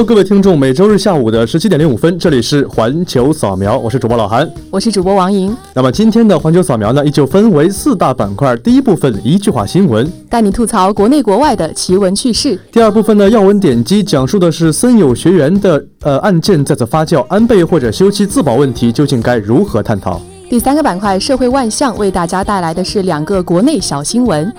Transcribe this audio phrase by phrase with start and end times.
[0.00, 5.54] Hello，各位听众，每周日下午的十七点零五分，这里是环球扫描，我是主播老韩，我是主播王莹。
[5.74, 24.50] 那么今天的环球扫描呢，依旧分为四大板块，第一部分一句话新闻，带你吐槽国内国外的奇闻趣事；第二部分呢，要闻点击，讲述的是森友学员的呃案件再次发酵，安倍或者休妻自保问题究竟该如何探讨；第三个板块社会万象，为大家带来的是两个国内小新闻。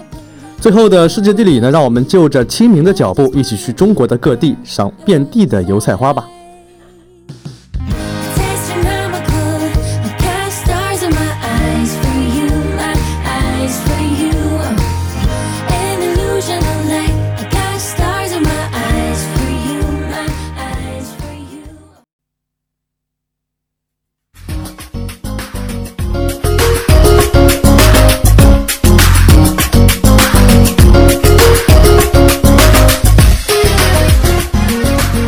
[0.61, 6.23] 最后的世界地理呢，让我们就着清明的脚步，一起去中国的各地赏遍地的油菜花吧。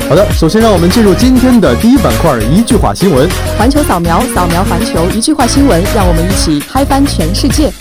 [0.09, 3.27] 好的，首先让我们进入今天的第一板块，一句话新闻。
[3.57, 7.71] 环球扫描，扫描环球，一句话新闻，让我们一起嗨翻全世界。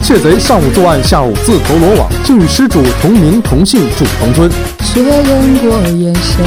[0.00, 4.50] 窃贼上午作案，下午自投罗网，竟与失主同名同姓住同村。
[4.84, 6.42] 确认过眼神，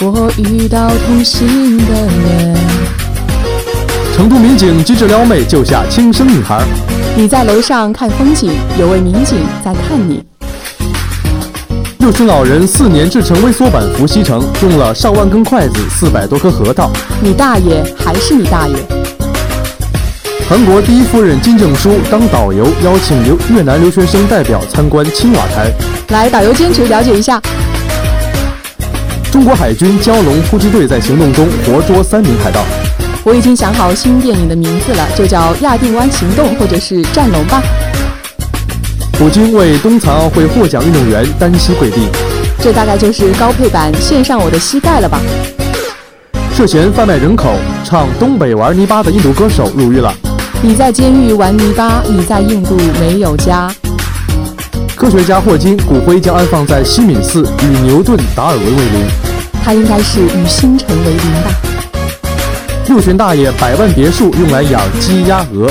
[0.00, 2.56] 我遇到同行的人。
[4.16, 6.62] 成都民警机智撩妹，救下轻生女孩。
[7.14, 10.22] 你在楼上看风景，有位民警在看你。
[12.02, 16.90] 六旬老人四年制成微缩版伏羲城，用了上万根筷子，四百多颗核桃。
[17.20, 18.74] 你大爷还是你大爷！
[20.50, 25.70] 韩国第一夫人金正淑当导游，邀请留越南留学生代表参观青瓦台。
[26.08, 27.40] 来，导游兼职了解一下。
[29.30, 32.64] 中国海军蛟龙突击队在行动中活捉三名海盗。
[33.22, 37.62] 我已经想好新电影的名字了，就叫《亚丁湾行动》或者是《战龙》吧。
[39.12, 42.08] 普京为冬残奥会获奖运动员单膝跪地，
[42.60, 45.20] 这大概就是高配版献上我的膝盖了吧？
[46.54, 50.12] 涉嫌贩卖人口唱东北玩泥巴的印度歌手入狱了。
[50.60, 53.72] 你在监狱玩泥巴，你在印度没有家。
[54.96, 59.04] 科学家霍金骨灰将安放在西敏寺，与牛顿、达尔文为邻。
[59.64, 61.50] 他应该是与星辰为邻吧？
[62.88, 65.70] 六旬大爷百万别墅用来养鸡鸭鹅。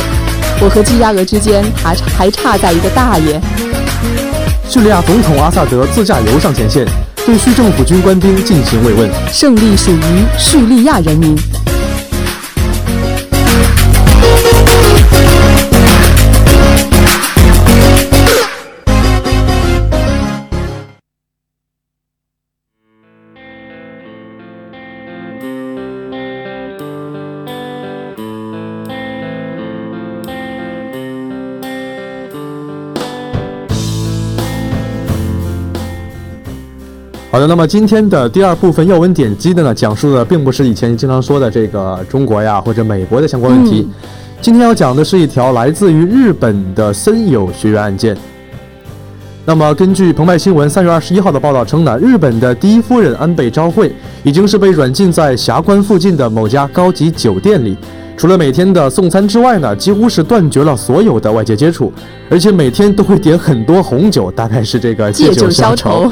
[0.60, 3.40] 我和鸡鸭鹅之间还还差在一个大爷。
[4.70, 6.86] 叙利亚总统阿萨德自驾游上前线，
[7.26, 9.10] 对叙政府军官兵进行慰问。
[9.32, 11.36] 胜利属于叙利亚人民。
[37.32, 43.88] 好的，那么今天的第二部分要闻点击的呢，讲述的并不是以前经常说的这个中国呀或者美国的相关问题。
[44.42, 48.18] 今天要讲的是一条来自于日本的森友学员案件。
[49.46, 53.94] 那么根据澎湃新闻三月二十一号的报道称呢，日本的第一夫人安倍昭惠
[54.24, 57.78] 已经是被软禁在霞关附近的某家高级酒店里，
[58.18, 61.94] 除了每天的送餐之外呢，几乎是断绝了所有的外界接触，
[62.30, 66.12] 而且每天都会点很多红酒，大概是这个借酒消愁。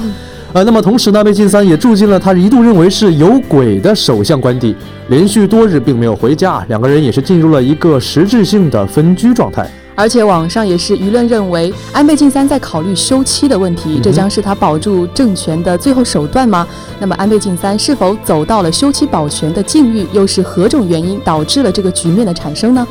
[0.51, 4.75] 呃，那么同时呢，魏晋三也住进了他一度认为是有鬼的首相官邸，
[5.09, 9.69] 连续多日并没有回家，两个人也是进入了一个实质性的分居状态。
[9.93, 16.65] 而且网上也是舆论认为，安倍晋三在考虑休妻的问题，这将是他保住政权的最后手段吗？
[16.99, 20.07] 那么安倍晋三是否走到了休妻保全的境遇？
[20.11, 22.87] 又是何种原因导致了这个局面的产生呢？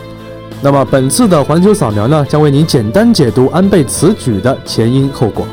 [0.62, 5.44] 那么本次的环球扫描呢，将为您简单解读安倍此举的前因后果。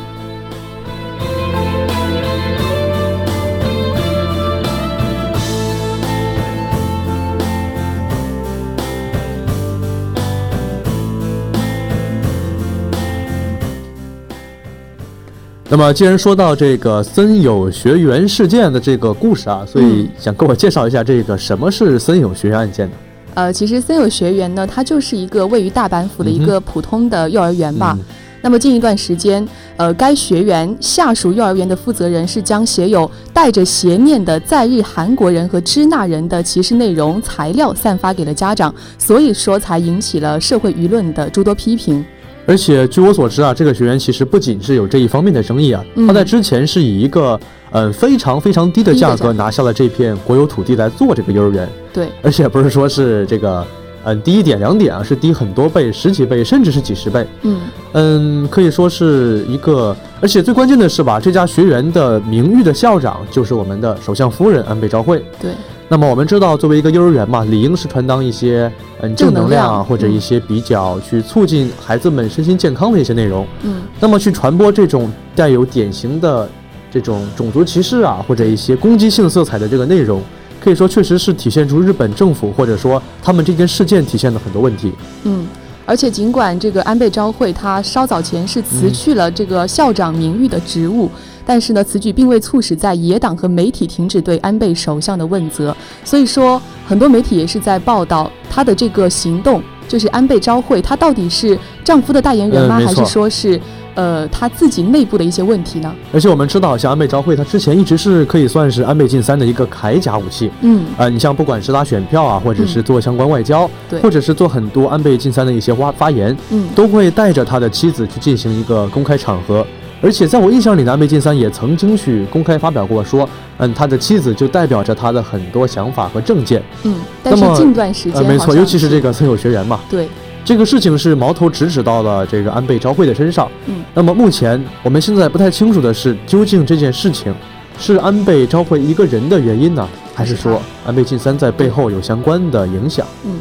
[15.67, 22.95] 那么，既然说到这个森友学园事件的这个故事啊，所以想跟我介绍一下这个什么是森友学园案件呢？
[23.33, 27.97] 呃，其实森友学园呢，它就是一个位于大阪府的一个普通的幼儿园吧。
[28.43, 29.45] 那么近一段时间，
[29.75, 42.05] 呃，该学园下属幼儿园的负责人是将写有带着邪念的在日韩国人和支那人的歧视内容材料散发给了家长，所以说才引起了社会舆论的诸多批评。
[42.45, 47.39] 而且据我所知啊，这个学员其实不仅是有这一方面的争议啊，他在之前是以一个
[47.71, 51.67] 嗯非常非常低的价格拿下了这片国有土地来做这个幼儿园。
[51.93, 53.65] 对，而且不是说是这个。
[54.07, 57.25] 嗯，低一点两点啊，是低很多倍，十几倍，甚至是几十倍。
[57.41, 57.61] 嗯
[57.93, 65.25] 嗯，可以说是一个，而且最关键的是吧，这家学员的名誉的校长就是我们的首相夫人安倍昭惠。
[65.41, 65.49] 对。
[65.87, 68.71] 那么我们知道，作为一个幼儿园嘛，理应是传当一些
[69.01, 73.45] 嗯正能量啊，或者一些比较去促进孩子们身心健康的一些内容。
[73.61, 73.83] 嗯。
[73.99, 76.49] 那么去传播这种带有典型的
[76.91, 80.21] 这种种族歧视啊，或者一些攻击性色彩的这个内容。
[80.59, 84.91] 可以说，确实是体现出日本政府或者说他们这件事件体现的很多问题。
[85.21, 85.45] 嗯，
[85.85, 91.07] 而且尽管这个安倍昭惠他稍早前是辞去了这个校长名誉的职务，
[91.45, 95.75] 但是呢，此举并未促使在野党和媒体停止对安倍首相的问责。
[96.03, 102.75] 所以说，很多媒体也是在报道他的这个行动，就是安倍昭惠他到底是丈夫的代言人吗？
[102.75, 103.59] 还是说是？
[103.95, 105.95] 呃，他自己内部的一些问题呢？
[106.11, 110.51] 而且我们知道，像安倍昭惠，他之前一直是可以算是安倍晋三的一个铠甲武器。
[110.59, 119.65] 嗯，呃，你像不管是拉选票啊，或者是做相关外交，对，或者是做很多安倍晋三的一些发发言，嗯，都会带着他的妻子去进行一个公开场合。
[120.05, 126.61] 而且在我印象里呢，安倍晋三也曾经去公开发表过说，嗯，他的妻子就代表着他的很多想法和政见。
[126.83, 130.07] 嗯，但是近段时间，没错，尤其是这个曾有学员嘛，对。
[130.43, 133.49] 这个事情是矛头直指到了这个安倍昭惠的身上。
[133.65, 137.33] 嗯，那么目前我们现在不太清楚的是，究竟这件事情
[137.79, 143.07] 是安倍昭惠一个人的原因呢，还是说安倍晋三在背后有相关的影响？
[143.25, 143.31] 嗯，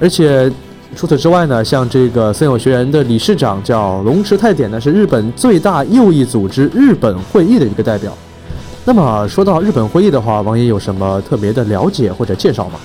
[0.00, 0.50] 而且
[0.98, 8.12] 除此之外呢，像这个森友学园的理事长叫龙池泰典呢，是日本最大右翼组织日本会议的一个代表。
[8.84, 12.80] 那么说到日本会议的话，王爷有什么特别的了解或者介绍吗？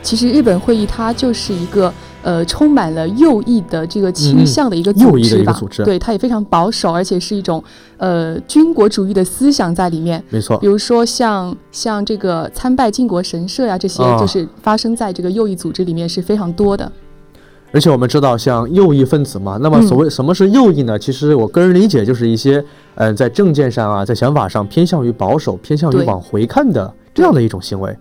[0.00, 1.92] 其实日本会议它就是一个。
[2.22, 7.62] 呃，充满了右翼的这个倾向的一个组织吧，组织，对，它也非常保守，而且是一种
[7.98, 10.24] 呃军国主义的思想在里面。
[10.30, 16.90] 没错，比如说像像这个参拜靖国神社呀，这些就是发生在这个右翼组织里面是非常多的。
[17.74, 20.96] 而且我们知道，像右翼分子嘛，那么所谓什么是右翼呢？
[20.96, 27.92] 其实我个人理解就是一些嗯，在政见上啊，在想法上偏向于保守、偏向于往回看的这样的一种行为。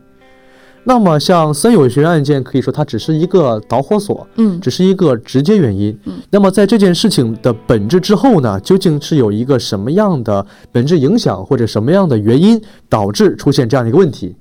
[0.84, 6.14] 那么，像森友学案件，可以说它只是一个导火索，嗯，只是一个直接原因，嗯。
[6.30, 14.36] 那么，在这件事情的本质之后呢，究竟是有一个什么样的本质影响，或者什么样的原因导致出现这样的一个问题？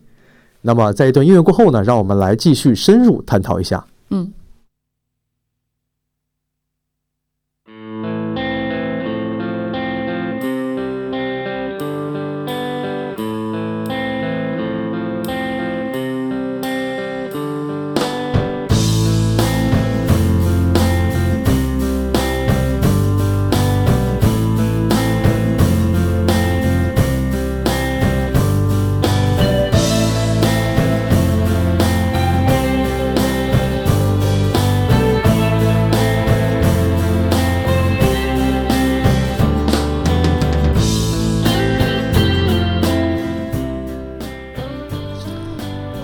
[0.61, 4.31] 那么，在一段音乐过后呢，让我们来继续深入探讨一下，嗯。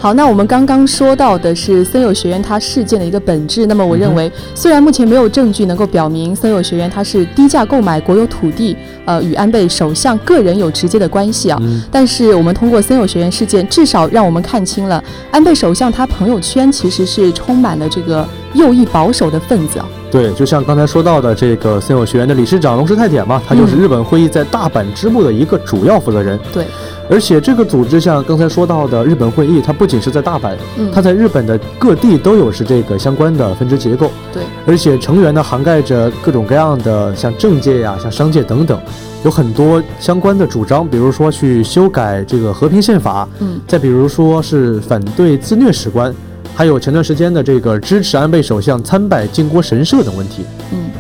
[0.08, 3.66] 好，那我们刚刚说到的是森友学院它事件的一个本质。
[3.66, 8.74] 那么，我认为，虽然目前没有证据能够表明森友学院它是低价购买国有土地，
[9.04, 11.60] 呃，与安倍首相个人有直接的关系啊，
[11.92, 19.86] 但是我们通过森友学院事件，至少让我们看清了安倍首相他朋友圈其实是充满了这个右翼保守的分子啊。
[20.10, 26.40] 对，就像刚才说到的这个森友学院的理事长龙石太典嘛，他就是日本会议在大阪支部的一个主要负责人。
[26.50, 26.64] 对。
[27.10, 30.54] 而且这个组织像刚才说到的日本会议，它不仅是在大阪，
[30.92, 34.10] 它在日本的各地都有是这个相关的分支结构。
[34.32, 38.78] 对，而且成员呢涵盖着各种各样的像政界呀、像商界等等，
[39.24, 46.14] 有很多相关的主张，比如说去修改这个和平宪法，嗯，再比如说是反对自虐史观，
[46.54, 50.44] 还有前段时间的这个支持安倍首相参拜靖国神社等问题。
[50.72, 50.90] 嗯，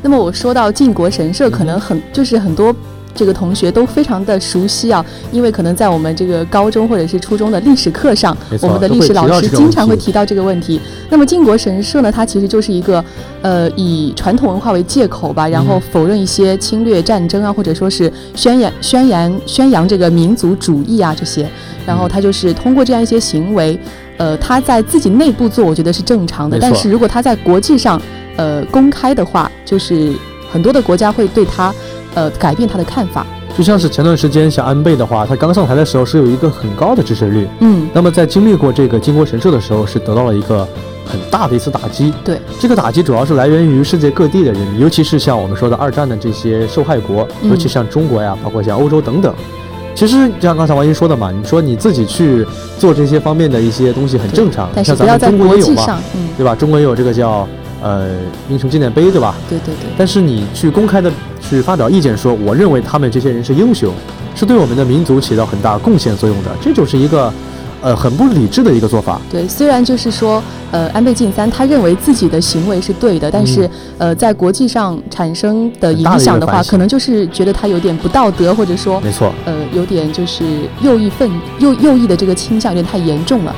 [0.00, 2.74] 那么我说到靖国神社，可能很就是很多。
[3.14, 10.80] 这个同学都非常的熟悉啊，因为可能在我们这个高中或者是初中的历史课上，我们的历史老师经常会提到这个问题。
[11.10, 13.04] 那么靖国神社呢，它其实就是一个，
[13.42, 21.46] 呃，以传统文化为借口吧，然后否认一些侵略战争啊，或者说是宣扬宣扬宣扬这个民族主义啊这些，
[21.84, 23.78] 然后它就是通过这样一些行为，
[24.16, 28.00] 呃，他在自己内部做，我觉得是正常的，但是如果他在国际上，
[28.36, 30.12] 呃，公开的话，就是
[30.50, 31.72] 很多的国家会对他。
[32.14, 33.26] 呃，改变他的看法，
[33.56, 40.68] 就像是前段时间像安倍的话，他刚上台的时候是有一个很高的支持率，嗯，那么在经历过这个靖国神社的时候，是得到了一个
[41.06, 49.34] 很大的一次打击，对，这个打击主要是来源于世界各地的人民，尤其是像我们说的二战的这些受害国，尤其像中国呀，包括像欧洲等等。
[49.94, 52.46] 其实就像刚才王英说的嘛，你说你自己去
[52.78, 56.54] 做这些方面的一些东西很正常，但是咱们中国也有嘛，嗯，对吧？
[56.54, 57.46] 中国也有这个叫。
[57.82, 58.10] 呃，
[58.48, 59.34] 英雄纪念碑，对吧？
[59.48, 59.90] 对对对。
[59.98, 61.10] 但是你去公开的
[61.40, 63.92] 去发表意见，说我认为他们这些人是英雄，
[64.34, 67.32] 是对我们的民族起到很大贡献作用的，这就是一个，
[67.82, 69.20] 呃，很不理智的一个做法。
[69.28, 80.44] 对，虽然就是说，呃，安倍晋三他认为自己的行为是对的，但是，呃，在国际上产生的影响的话，可能就是觉得他有点不道德，或者说，没错，呃，有点就是
[80.82, 83.54] 右翼愤右右翼的这个倾向有点太严重了。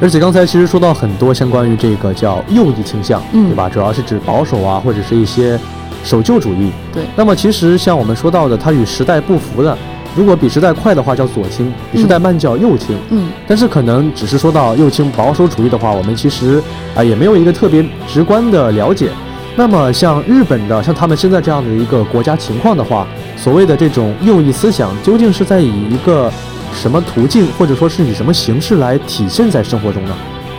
[0.00, 3.68] 而且刚才其实说到很多相关于这个叫右翼倾向，嗯对吧？
[3.68, 5.58] 主要是指保守啊，或者是一些
[6.04, 6.70] 守旧主义。
[6.92, 7.02] 对。
[7.16, 9.76] 那么其实像我们说到的，它与时代不符的，
[10.14, 12.96] 如果比时代快的话叫左倾，比时代慢叫右倾。
[13.10, 13.28] 嗯。
[13.48, 16.62] 但是可能只是说到右倾保守主义的话，我们其实
[16.94, 19.10] 啊也没有一个特别直观的了解。
[19.56, 23.04] 那么像日本的，像他们现在这样的一个国家情况的话，
[23.36, 26.30] 所谓的这种右翼思想，究竟是在以一个。
[26.80, 30.14] 什么途径，或者说是以什么形式来体现在生活中呢？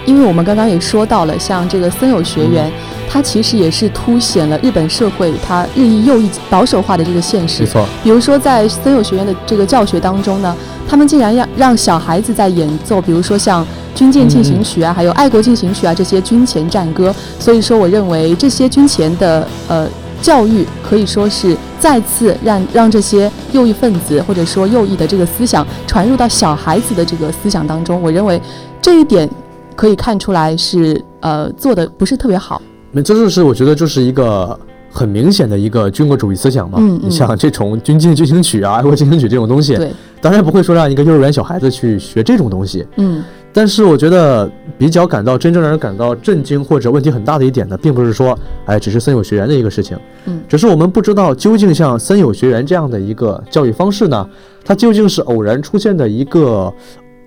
[0.05, 2.71] 因为我们刚刚也说到了，像这个森友学园，
[3.09, 7.63] 它其实也是凸显了日本社会它日益右翼保守化的这个现实。
[7.63, 7.85] 没错。
[8.03, 10.55] 比如说在森友学园的这个教学当中呢，
[10.88, 17.13] 他们竟然让让小孩子在演奏，比如说像军舰进行曲啊，还有爱国进行曲啊这些军前战歌。
[17.39, 19.88] 所以说，我认为这些军前的呃。
[20.21, 28.01] 教育可以说是再次让让这些右翼分子或者说右翼的这个思想传入到小孩子的这个思想当中。
[28.01, 28.41] 我认为
[28.81, 29.29] 这一点
[29.75, 32.61] 可以看出来是呃做的不是特别好。
[32.91, 34.59] 那这就是我觉得就是一个
[34.91, 36.79] 很明显的一个军国主义思想嘛。
[36.81, 42.85] 嗯你像这种军进进行曲啊、爱国进行曲这种东西，对，当然不会说让一个幼儿园小孩子去学这种东西。
[42.97, 43.23] 嗯。
[43.51, 54.27] 但是我觉得比较感到真正让人感到震惊或者问题很大的一点呢，并不是说，哎，只是森友学员的一个事情，嗯，只是我们不知道究竟像森友学员这样的一个教育方式呢，
[54.63, 56.71] 它究竟是偶然出现的一个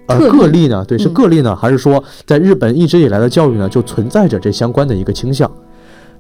[0.07, 0.85] 呃个例呢？
[0.87, 5.51] 对，是个例呢，还是说在日本一直以来的教育呢就存在着这相关的一个倾向？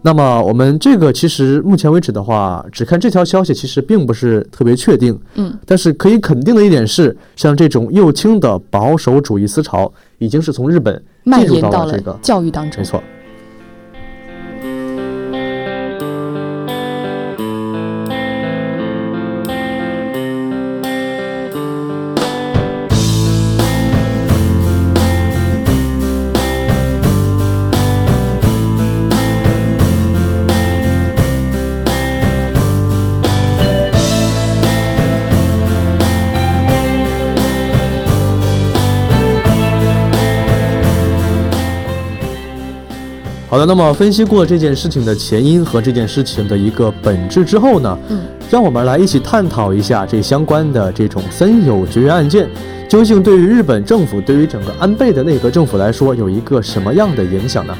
[0.04, 5.18] 那么我们这个其实目前为止的话，只看这条消息，其实并不是特别确定。
[5.37, 12.80] 嗯，但是可以肯定的一点是，像这种右倾的保守主义思潮，已经是从日本蔓延到了这个教育当中。
[12.80, 13.02] 没错。
[43.52, 52.49] 好的，那么分析过这件事情的前因和这件事情的一个本质之后呢，嗯，让我们来一起探讨一下这相关的这种森友绝缘案件，
[52.88, 57.76] 究竟对于日本政府，对于整个安倍的内阁政府来说，有一个什么样的影响呢？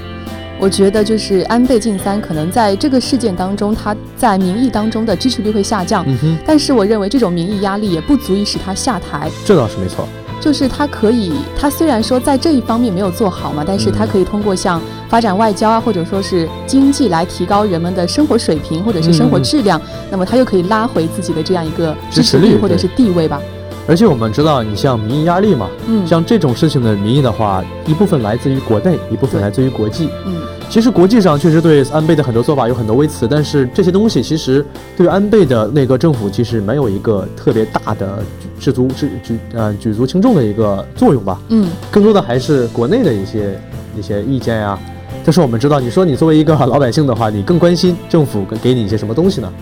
[0.61, 10.07] 我觉得就是安倍晋三可能在这个事件当中，他在民意当中的支持率会下降，嗯哼，但是我认为这种民意压力也不足以使他下台，这倒是没错。
[10.39, 14.83] 就是他可以，他虽然说在这一方面没有做好嘛，但是他可以通过像
[15.13, 19.79] 发展外交啊，或者说是经济来提高人们的生活水平或者是生活质量，
[20.11, 23.39] 那么他又可以拉回自己的这样一个支持率或者是地位吧。
[23.87, 30.33] 而且我们知道，你像民意压力嘛，嗯，像这种事情的民意的话，一部分来自于国内，一部分来自于国际，嗯。
[30.71, 34.65] 其实国际上确实对安倍的很多做法有很多微词，但是这些东西其实
[34.97, 38.25] 对安倍的内阁政府其实没有一个特别大的
[38.59, 41.39] 举足是举呃举足轻重的一个作用吧。
[41.51, 43.61] 嗯，更多的还是国内的一些
[43.95, 44.79] 一些意见呀。
[45.25, 49.53] 但是我们知道，你说你作为一个老百姓的话，你更关心政府给给你一些什么东西呢？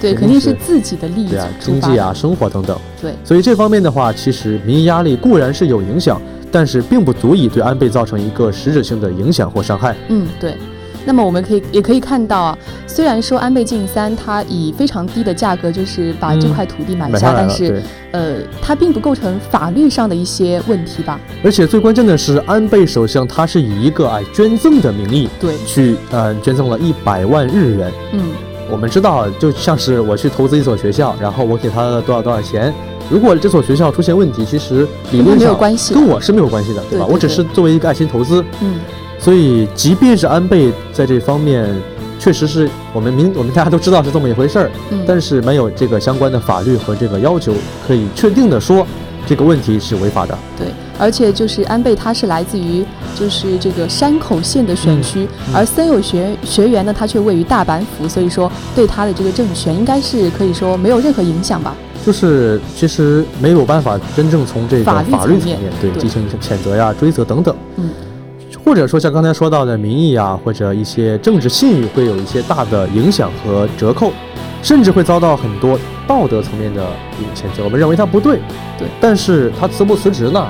[0.00, 2.78] 对，肯定是自己的利益，对啊，经济啊，生活等等。
[3.00, 6.20] 对，所以这方面的话，其实民意压力固然是有影响。
[6.52, 9.94] 但是并不足以对安倍造成一个实质性的影响或伤害。
[10.08, 10.56] 嗯，对。
[11.04, 21.18] 那么我们可以也可以看到啊，虽然说安倍晋三他以非常低的价格就是把这块土地买下，但是呃，它并不构成法律上的一些问题吧。
[21.42, 27.92] 而且最关键的是，安倍首相他是以一个哎捐赠的名义对去呃捐赠了一百万日元。
[28.12, 28.22] 嗯，
[28.70, 32.72] 我们知道，就像是我去投资一所学校，然后我给他多少多少钱，
[33.08, 35.56] 如果这所学校出现问题，其实理论上
[35.94, 37.06] 跟我是没有关系的，对吧？
[37.08, 38.44] 我只是作为一个爱心投资。
[38.60, 38.74] 嗯。
[39.20, 41.68] 所以，即便是安倍在这方面，
[42.18, 47.52] 确实是我们明我们大家都知道是这么一回事儿，嗯，但是没有这个相关的法律和这个要求，
[47.86, 48.86] 可以确定的说，
[49.26, 50.36] 这个问题是违法的。
[50.56, 52.82] 对，而且就是安倍他是来自于
[53.14, 61.76] 就是这个山口县的选区，而森友学学员呢，他却位于大阪府，所以说对他的这个政权应该是可以说没有任何影响吧。
[62.06, 67.54] 就是其实没有办法真正从这个法律层面对进行谴责呀、追责等等。
[67.76, 67.90] 嗯。
[68.70, 74.12] 或者说像刚才说到的民意啊，或者一些政治信誉会有一些大的影响和折扣，
[74.62, 76.86] 甚至会遭到很多道德层面的
[77.34, 77.64] 谴责。
[77.64, 78.38] 我们认为他不对，
[78.78, 80.46] 对，但是他辞不辞职呢？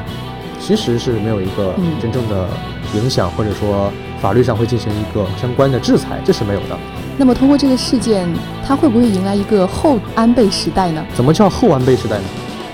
[0.61, 2.47] 其实是没有一个真正的
[2.95, 6.77] 影响，或者说法律上会进行一个相关的制裁，这是没有的。
[7.17, 8.29] 那么通过这个事件，
[8.67, 11.03] 他会不会迎来一个后安倍时代呢？
[11.15, 12.25] 怎么叫后安倍时代呢？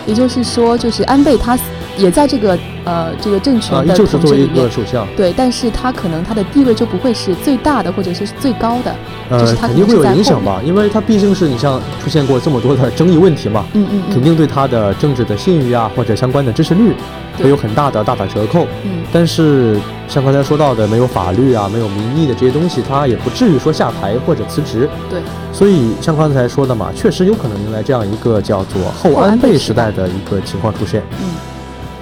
[0.06, 1.56] 也就是说，就是安倍他。
[1.96, 4.70] 也在这个呃这个政权的统治里面，
[5.16, 8.94] 对，但是他可能他的地位就不会是最大的或者是最高的，
[9.30, 16.94] 呃，肯定会有影响吧，因为他毕竟是你像出现过这么多的争议问题嘛，嗯嗯，肯定对他的政治的信誉啊或者相关的支持率
[17.42, 25.20] 会有很大的大打折扣，嗯，但是像刚才说到的没有法律啊没有民意的这些东西，他也不至于说下台或者辞职，对，
[25.52, 31.55] 所以像刚才说的嘛，确实有可能迎来这样一个叫做后安倍时代的一个情况出现，嗯。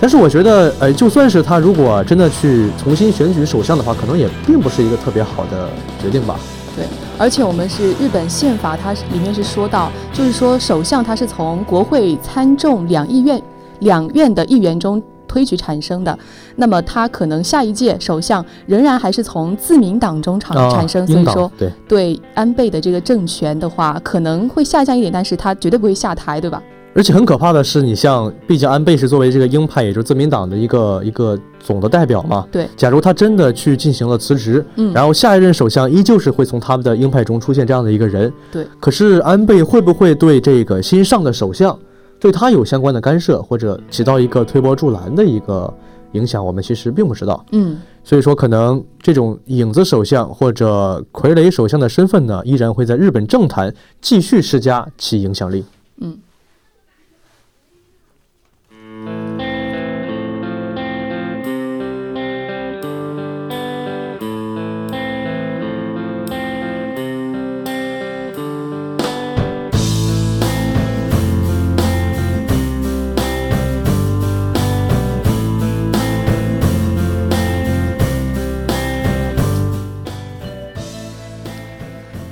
[0.05, 5.67] 但是我觉得，呃，就算是他如果真的去重新选举首相的话，可能也并不是一个特别好的
[5.99, 6.39] 决定吧。
[6.77, 6.85] 对，
[7.17, 13.43] 而且我们是日本宪法，它里面是说到，就是说首相他是从国会参众两议院
[13.79, 16.19] 两院的议员中推举产生的，
[16.57, 26.63] 那么他可能下一届首相仍然还是从自民党中产产生，所以说对对安倍的这个政权的话，可能会下降一点，但是他绝对不会下台，对吧？
[26.95, 32.47] 而且很可怕的是，你像，毕竟安倍是作为这个鹰派，也就是自民党的一个一个总的代表嘛。
[32.53, 32.69] 对。
[32.77, 38.33] 假如他真的去进行了辞职，嗯，然后下一任首相依旧是会从他们的鹰派中出现这样的一个人。
[38.53, 38.65] 对。
[38.79, 41.77] 可是安倍会不会对这个新上的首相，
[42.21, 45.73] 对他有相关的干涉，或者起到一个推波助澜的一个
[46.13, 46.47] 影响？
[46.47, 47.45] 我们其实并不知道。
[47.51, 47.77] 嗯。
[48.05, 55.65] 所以说，可能这种影子首相或者傀儡首相的身份呢，依然会在日本政坛继续施加其影响力。
[56.01, 56.17] 嗯。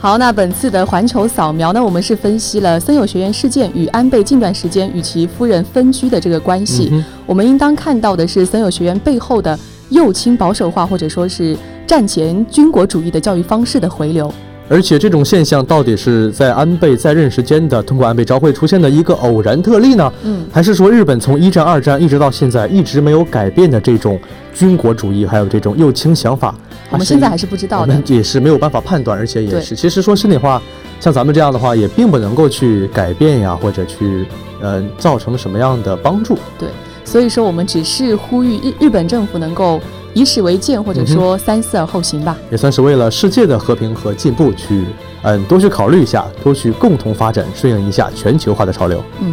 [0.02, 6.92] 好，那本次的环球扫描呢，我们是分析了森友学院事件与安倍近段时间与其夫人分居的这个关系。
[7.24, 9.56] 我们应当看到的是森友学院背后的
[9.90, 14.28] 右倾保守化，或者说是战前军国主义的教育方式的回流。
[14.68, 20.12] 而且这种现象到底是在安倍在任时间的通过安倍昭惠出现的一个偶然特例呢？
[20.24, 24.18] 嗯，还是说日本从一战、二战一直到现在一直没有改变的这种
[24.52, 26.52] 军国主义，还有这种右倾想法？
[26.92, 30.62] 我们现在还是不知道的，也是没有办法判断，而且也是，其实说心里话，
[31.00, 34.26] 像咱们这样的话，也并不能够去改变呀，或者去
[34.60, 36.38] 呃造成什么样的帮助？
[36.58, 36.68] 对，
[37.04, 39.80] 所以说我们只是呼吁日日本政府能够。
[40.14, 44.84] 以史为鉴，或者说三思而后行吧，也算是为了世界的和平和进步去，
[45.22, 49.02] 嗯，多去考虑一下，多去共同发展，顺应一下全球化的潮流。
[49.22, 49.32] 嗯。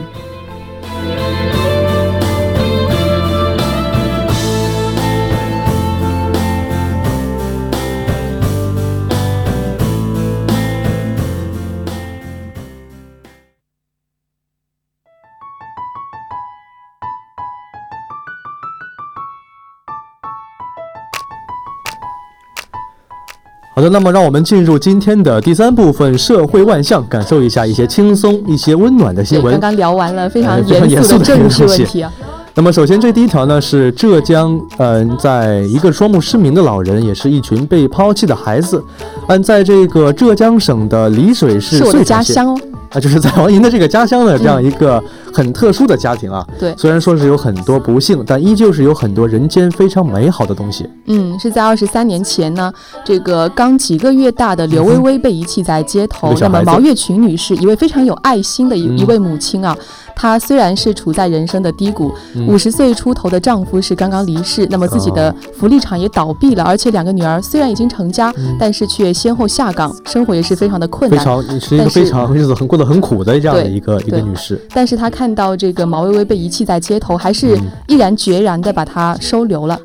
[23.79, 29.53] 好的，那么让我们进入今天的第三部分——社会万象，感受一下一些轻松、一些温暖的新闻。
[29.53, 32.11] 刚刚聊完了非常严肃的政治问题啊。
[32.55, 38.83] 那么，首先这第一条呢是浙江，嗯，在一个双目失明的老人，也是一群被抛弃的孩子，
[39.29, 41.77] 嗯，在这个浙江省的丽水市。
[41.77, 42.59] 是我的家乡哦。
[42.91, 45.01] 啊，就是在王莹的这个家乡的这样一个
[45.33, 46.45] 很特殊的家庭啊。
[46.59, 50.89] 对，虽然说是有很多不幸，但依旧是有很多人间非常美好的东西。
[51.05, 52.71] 嗯，是在二十三年前呢，
[53.05, 56.33] 这个刚几个月大的刘薇薇被遗弃在街头。
[56.39, 59.75] 那么毛月群女士，一位非常有爱心的一一位母亲啊。
[60.15, 62.11] 她虽然是处在人生的低谷，
[62.45, 71.17] 五十岁出头的丈夫是刚刚离世，那么自己的福利厂也倒闭了，而且两个女儿虽然已经成家，但是却先后下岗，生活也是非常的困难。
[71.17, 74.59] 非常是一个非常日子很过得很苦的这样的一个一个女士。
[74.73, 79.77] 但是她看到这个毛薇薇被遗弃在街头，还是毅然决然的把她收留了。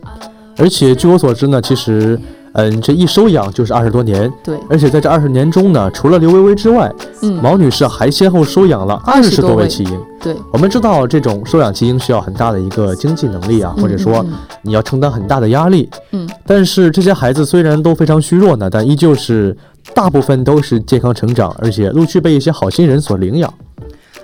[0.57, 2.19] 而且据我所知呢，其实。
[2.57, 6.89] 嗯，这一收养就是二十多年，对，而且在这二十年中呢，除了刘薇薇之外，
[7.23, 10.01] 嗯，毛女士还先后收养了二十多位弃婴。
[10.23, 14.25] 对，我们知道这种收养弃婴需要很大的一个经济能力啊，或者说
[14.63, 15.91] 你要承担很大的压力。
[16.13, 19.57] 嗯，但是这些孩子虽然都非常虚弱呢，但依旧是
[19.95, 23.53] 大部分都是健康成长，而且陆续被一些好心人所领养。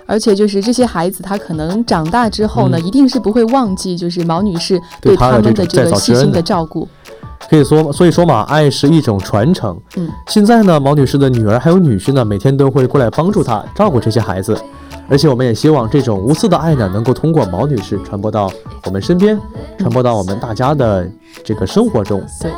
[0.05, 6.85] 而且就是这些孩子，他可能长大之后呢，一定是不会忘记就是毛女士对他们的这个细心的照顾。
[7.49, 9.79] 可以说，所以说嘛，爱是一种传承。
[9.95, 14.57] 嗯，现在呢，毛女士的女儿还有女婿呢，每天都会过来帮助她照顾这些孩子，
[15.07, 18.51] 而且我们也希望这种无私的爱呢，能够通过毛女士传播到
[18.85, 19.39] 我们身边，
[19.77, 21.09] 传播到我们大家的
[21.43, 22.21] 这个生活中。
[22.41, 22.51] 对。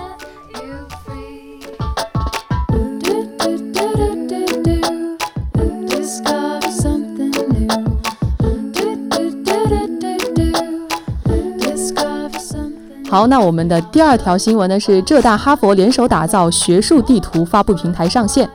[13.13, 18.49] 好，那我们的第二条新闻呢是浙大哈佛联手打造学术地图发布平台上线。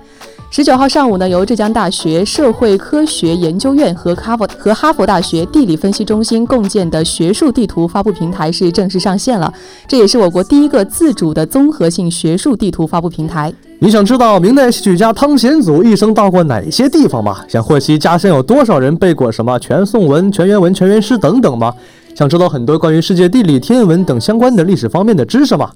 [0.51, 9.55] 十九号上午呢，由浙江大学社会科学研究院和哈佛和哈佛大学地理分析中心共建的学术地图发布平台是正式上线了。
[9.87, 13.55] 这也是我国第一个自主的综合性学术地图发布平台。
[13.79, 17.45] 你想知道明代戏曲家汤显祖一生到过哪些地方吗？
[17.47, 21.73] 想获悉家乡有多少人背过什么全宋文、全元文、全元诗等等吗？
[22.19, 25.71] 想知道很多关于世界地理、天文等相关的历史方面的知识吗？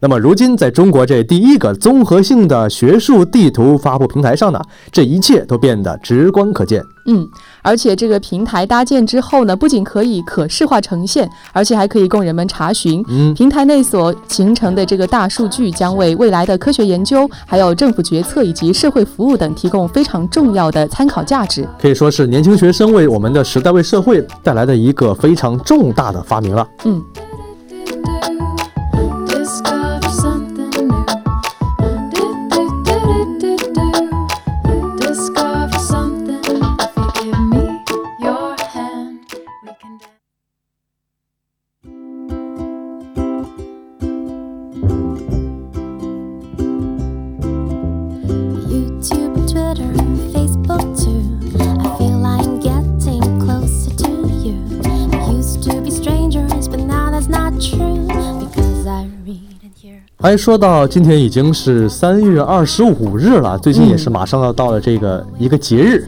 [0.00, 4.60] 那么，如今在中国这第一个综合性的学术地图发布平台上呢，
[4.92, 6.80] 这一切都变得直观可见。
[7.06, 7.26] 嗯，
[7.62, 13.04] 而且这个平台搭建之后呢，不仅可以可视化呈现，而且还可以供人们查询。
[13.08, 21.66] 嗯，平台内所形成的这个大数据，将为未来的科学研究、还有政府决策以及社会服务等提供非常重要的参考价值。
[21.80, 26.64] 可以说是年轻学生为我们的时代、为社会带来的一个非常重大的发明了。
[26.84, 27.02] 嗯。
[60.28, 66.06] 还说到今天已经是三月二十五日了，最近也是马上要到了这个一个节日，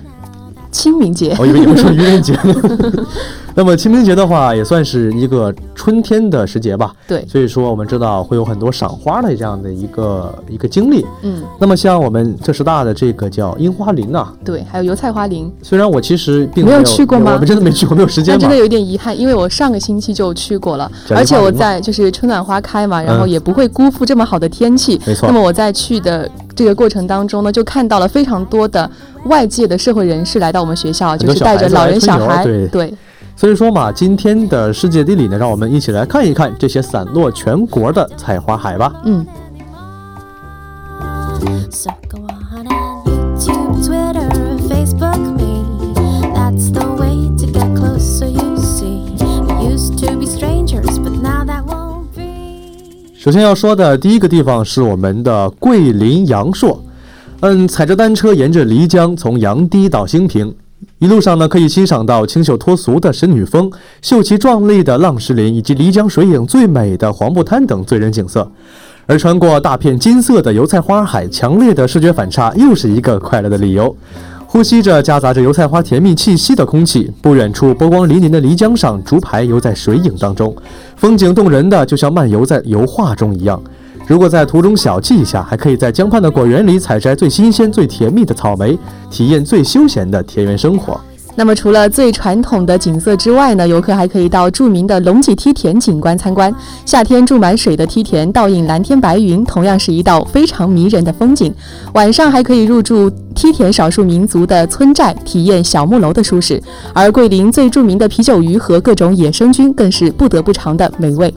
[0.71, 1.35] 清明节。
[1.39, 2.55] 我以为你们说愚人节呢。
[3.55, 6.93] 那么清明节的话，也算是一个春天的时节吧。
[7.07, 11.05] 对，所以说我们知道会有很多赏花的这样的一个一个经历。
[11.23, 15.53] 嗯，那么像我们浙师大的这个叫樱花林啊，对，还有油菜花林。
[15.63, 17.33] 虽然我其实并没有去过吗？
[17.33, 18.39] 我们真的没去过， 没有时间。
[18.39, 25.01] 真的有点遗憾，因为我上个星期就去过了，而且我在就是春暖花开嘛，然后也不会辜负这么好的天气。
[25.07, 25.27] 没错。
[25.27, 28.89] 那么我在去的这个过程当中呢，就看到了非常多的
[29.27, 32.95] 外界的社会人士来到我们学校，就是带着老人小孩，对。
[33.41, 38.93] 所以说嘛，今天的世界地理呢，让我们一起来看一看这些散落全国的菜花海吧。
[39.07, 39.27] 嗯。
[53.17, 56.79] 首先要说的第一个地方是我们的桂林阳朔。
[57.41, 60.55] 嗯，踩着单车沿着漓江，从阳堤到兴平。
[61.01, 63.71] 一路上呢，可以欣赏到清秀脱俗的神女峰、
[64.03, 68.47] 秀气壮丽的浪石林，以及漓江水影最美的黄布滩等醉人景色。
[69.07, 73.97] 而穿过大片金色的油菜花海，强烈的视觉反差又是一个快乐的理由。
[74.47, 80.55] 呼吸着夹杂着油菜花甜蜜气息的空气，不远处波光粼粼的漓江上，竹排游在水影当中，
[80.97, 83.59] 风景动人的就像漫游在油画中一样。
[84.11, 88.77] 如果在途中小憩一下，还可以在江畔的果园里采摘最新鲜、最甜蜜的草莓，
[89.09, 91.01] 体验最休闲的田园生活。
[91.37, 96.53] 那么除了最传统的景色之外呢，游客还可以到著名的龙脊梯田景观参观。
[96.85, 101.55] 夏天注满水的梯田，倒映蓝天白云，同样是一道非常迷人的风景。
[101.95, 106.61] 晚上还可以入住梯田少数民族的村寨，体验小木楼的舒适。
[106.93, 111.33] 而桂林最著名的啤酒鱼和各种野生菌，更是不得不尝的美味。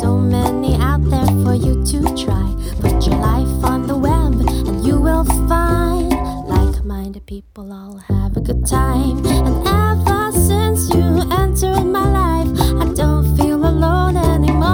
[0.00, 2.54] So many out there for you to try.
[2.80, 4.34] Put your life on the web
[4.66, 6.10] and you will find
[6.48, 9.24] like minded people all have a good time.
[9.24, 12.48] And ever since you entered my life,
[12.80, 14.64] I don't feel alone anymore.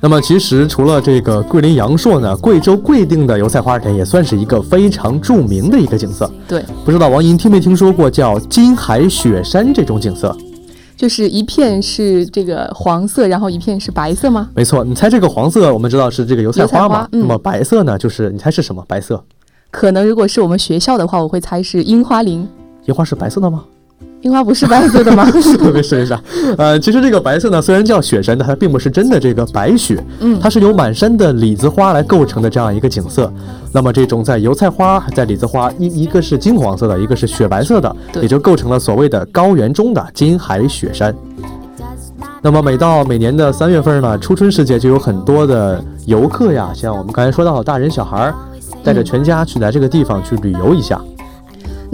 [0.00, 6.30] 那么，其实除了这个桂林阳朔呢，贵州贵定的油菜花田也算是一个非常著名的一个景色。
[6.46, 10.36] 对，不知道王莹听没听说过叫金海雪山这种景色？
[10.96, 14.50] 就是一片是这个黄色，然后一片是白色吗？
[14.54, 17.08] 没错，你猜这个黄色，我们知道是这个油菜花嘛。
[17.10, 17.98] 那么白色呢？
[17.98, 18.84] 就是你猜是什么？
[18.88, 19.22] 白色？
[19.70, 22.48] 可能如果是我们学校的话，我会猜是樱花林。
[22.84, 23.64] 樱花是白色的吗？
[24.24, 25.30] 樱花不是白色的吗？
[25.72, 26.18] 没事没事。
[26.56, 33.30] 呃，其实这个白色呢，虽然叫雪山，但它并不是真的这个白雪，嗯，它是由满山的李子花来构成的这样一个景色。
[33.70, 41.14] 那么这种在油菜花、在李子花，一一个是金黄色的，一个是雪白色的，也就构成了所谓的高原中的金海雪山。
[42.40, 48.32] 那么每到每年的三月份呢，初春时节就有很多的游客呀，像我们刚才说到大人小孩，
[48.82, 50.98] 带着全家去来这个地方去旅游一下。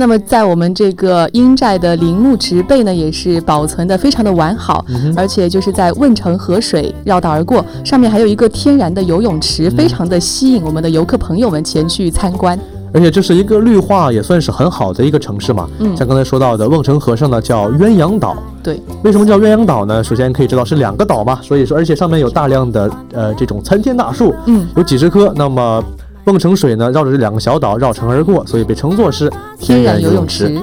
[0.01, 4.83] 那么，在我们这个英寨的陵墓植被呢，也是保存的非常的完好，
[5.15, 12.59] 而且就是在汶城河水绕道而过，上面还有一个天然的游泳池，非常的吸引我们的游客朋友们前去参观。
[12.95, 20.03] 而且这是一个绿化也算是很好的一个城市嘛，嗯，像刚才说到的瓮城河上呢叫鸳鸯岛，对，为什么叫鸳鸯岛呢？
[20.03, 25.85] 首先可以知道是两个岛嘛，所以说而且上面有大量的呃这种参天大树，嗯，有几十棵，那么。
[26.25, 30.61] 瓮城水呢，绕着这两个小岛绕城而过，所以被称作是天然游泳池。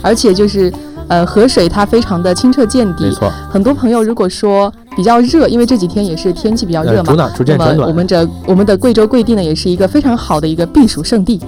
[0.00, 0.72] 而且就是，
[1.08, 3.04] 呃，河水它非常的清澈见底。
[3.06, 3.30] 没错。
[3.50, 7.88] 很多朋友如果说比较热，因为这几天也是天气比较热嘛，逐渐转暖。
[7.88, 11.40] 我们这我们的贵州贵地呢，也是一个非常好的一个避暑胜地。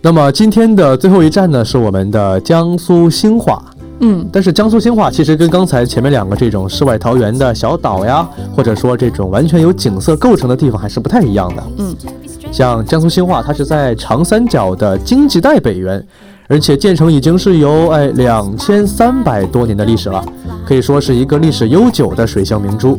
[0.00, 3.62] 那么今天的最后一站呢，是我们的江苏兴化。
[4.00, 11.62] 嗯，但是江苏兴化其实跟刚才前面两个这种世外桃源的小岛呀，或者说这种完全由景色构成的地方还是不太一样的。
[11.78, 11.96] 嗯，
[12.52, 16.02] 像江苏兴化，它是在长三角的经济带北缘，
[16.46, 20.24] 而且建成已经是有哎两千三百多年的历史了，
[20.64, 22.96] 可以说是一个历史悠久的水乡明珠。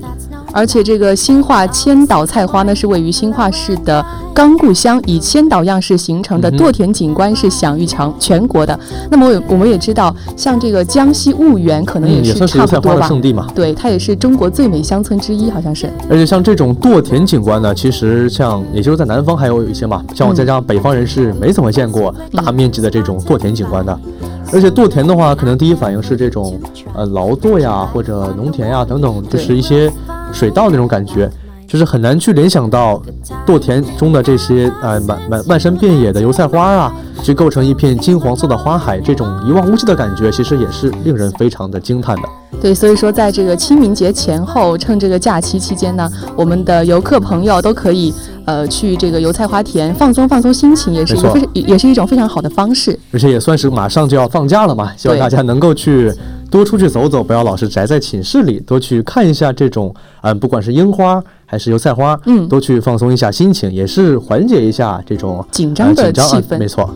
[0.51, 8.77] 而且这个新化千岛菜花呢，是位于新化市的冈固乡，以千岛样式形成的垛田景观是享誉全全国的。
[9.11, 13.47] 那么我我们也知道，像这个江西婺源可能也是差不多吧？
[13.53, 15.91] 对，它也是中国最美乡村之一，好像是。
[16.09, 23.99] 而且像这种垛田景观呢，其实像也就是在南方还有一些嘛，像我在这样北方人是没怎么见过大面积的这种垛田景观的。
[24.51, 26.59] 而且垛田的话，可能第一反应是这种
[26.95, 29.91] 呃劳作呀，或者农田呀等等，就是一些。
[30.33, 31.29] 水稻那种感觉，
[31.67, 33.01] 就是很难去联想到
[33.45, 42.23] 垛田中的这些呃满满漫山遍野的油菜花啊，去构成一片金黄色的花海，这种一望无际的感觉，其实也是令人非常的惊叹的。
[42.61, 48.13] 对，所以说在这个清明节前后，趁这个假期期间呢，我们的游客朋友都可以
[48.45, 52.97] 呃去这个油菜花田放松放松心情，也是一个非也是一种非常好的方式。
[53.13, 56.11] 而且也算是马上就要放假了嘛，希望大家能够去。
[56.49, 66.57] 多出去走走，不要老是宅在寝室里，多去看一下这种，嗯，不管是樱花还是油菜花，嗯，多去放松一下心情，也是缓解一下这种紧张的气氛。
[66.57, 66.89] 没错。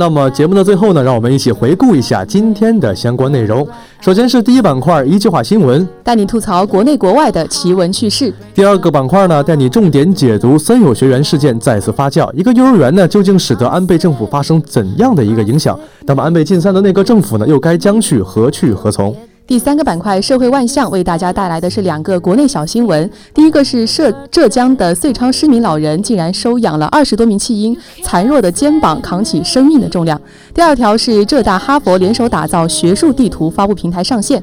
[0.00, 3.68] 那么节目的最后呢，让我们一起回顾一下今天的相关内容。
[4.00, 8.32] 首先是第一板块，一句话新闻，带你吐槽国内国外的奇闻趣事。
[8.54, 15.78] 第二个板块呢，带你重点解读森友学员事件再次发酵，一个幼儿园呢，究竟使得安倍政府发生怎样的一个影响？
[16.06, 19.14] 那么安倍晋三的内阁政府呢，又该将去何去何从？
[19.50, 23.10] 第三个板块社会万象为大家带来的是两个国内小新闻。
[23.34, 30.20] 第一个是浙浙江的遂昌失明老人竟然收养了二十多名弃婴，残弱的肩膀扛起生命的重量。
[30.54, 34.40] 第二条是浙大哈佛联手打造学术地图发布平台上线。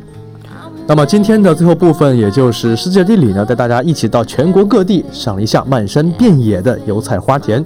[0.85, 7.65] 那么今天的最后部分，也就是世界地理呢，带大家一起到全国各地赏一下漫山遍野的油菜花田。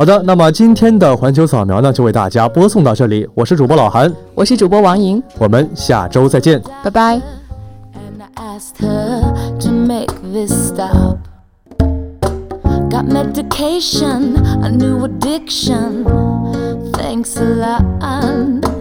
[0.00, 3.28] 好的，那么今天的环球扫描呢，就为大家播送到这里。
[3.34, 7.20] 我是主播老韩，我是主播王莹，我们下周再见，拜拜。
[12.88, 16.06] Got medication, a new addiction.
[16.94, 17.44] Thanks a
[18.00, 18.79] lot.